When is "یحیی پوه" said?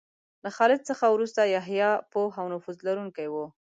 1.55-2.31